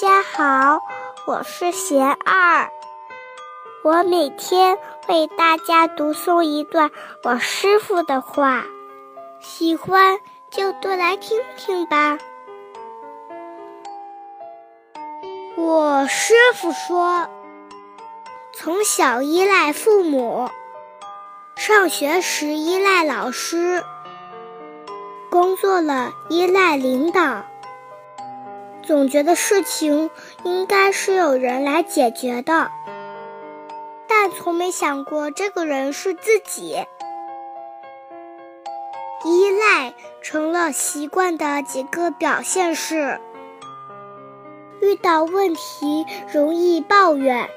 [0.00, 0.82] 大家好，
[1.26, 2.70] 我是贤二，
[3.84, 4.78] 我每天
[5.08, 6.90] 为大家读诵一段
[7.22, 8.64] 我师傅的话，
[9.40, 10.18] 喜欢
[10.50, 12.16] 就多来听听吧。
[15.58, 17.28] 我师傅说，
[18.54, 20.48] 从小依赖父母，
[21.56, 23.84] 上学时依赖老师，
[25.30, 27.44] 工作了依赖领导。
[28.90, 30.10] 总觉得事情
[30.42, 32.72] 应该是有人来解决的，
[34.08, 36.84] 但从没想过这个人是自己。
[39.24, 43.20] 依赖成了习惯的几个表现是：
[44.80, 47.48] 遇到问题容易抱怨，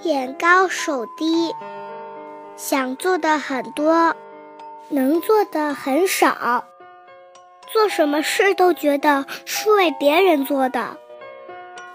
[0.00, 1.54] 眼高手低，
[2.56, 4.16] 想做的很多，
[4.88, 6.64] 能做的很少。
[7.72, 10.96] 做什么事都觉得是为别人做的，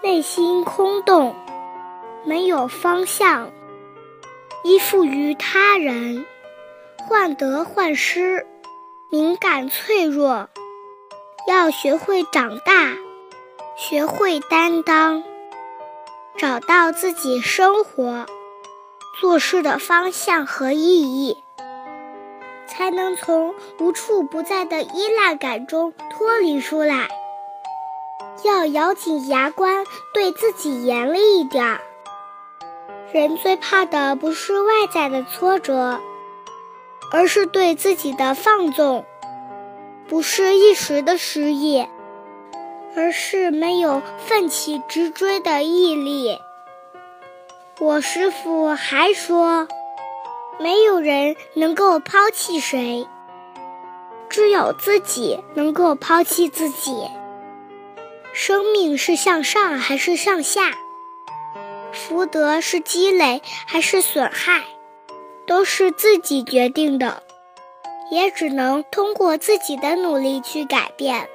[0.02, 1.34] 内心空洞，
[2.24, 3.50] 没有方向，
[4.64, 6.24] 依附于他人，
[6.96, 8.46] 患得患失，
[9.10, 10.48] 敏感脆弱。
[11.46, 12.96] 要学会长大，
[13.76, 15.22] 学会担当，
[16.36, 18.26] 找到自己生活、
[19.20, 21.36] 做事的方向和意义。
[22.76, 27.08] 才能从无处不在的依赖感中脱离出来。
[28.44, 31.80] 要咬紧牙关，对自己严厉一点儿。
[33.12, 36.00] 人最怕的不是外在的挫折，
[37.12, 39.04] 而是对自己的放纵；
[40.06, 41.86] 不是一时的失意，
[42.94, 46.38] 而是没有奋起直追的毅力。
[47.78, 49.66] 我师傅还说。
[50.58, 53.06] 没有人能够抛弃谁，
[54.28, 57.06] 只有自己能够抛弃自己。
[58.32, 60.72] 生命是向上还是向下？
[61.92, 64.62] 福德是积累还是损害？
[65.46, 67.22] 都是自己决定的，
[68.10, 71.28] 也只能通过自己的努力去改变。